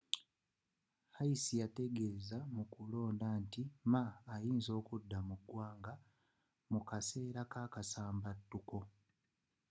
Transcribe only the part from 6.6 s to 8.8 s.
mu kaseera kakasambattuko